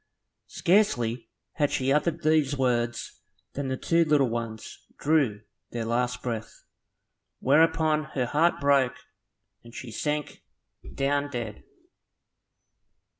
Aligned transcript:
Scarcely 0.47 1.29
had 1.51 1.69
she 1.71 1.91
uttered 1.93 2.23
these 2.23 2.57
words 2.57 3.21
than 3.53 3.67
the 3.67 3.77
two 3.77 4.03
little 4.03 4.29
ones 4.29 4.83
drew 4.97 5.43
their 5.69 5.85
last 5.85 6.23
breath, 6.23 6.63
whereupon 7.37 8.05
her 8.15 8.25
heart 8.25 8.59
broke, 8.59 8.95
and 9.63 9.75
she 9.75 9.91
sank 9.91 10.41
down 10.95 11.29
dead. 11.29 11.63